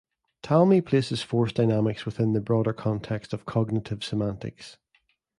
Talmy 0.41 0.81
places 0.83 1.21
force 1.21 1.51
dynamics 1.53 2.07
within 2.07 2.33
the 2.33 2.41
broader 2.41 2.73
context 2.73 3.33
of 3.33 3.45
cognitive 3.45 4.03
semantics. 4.03 4.77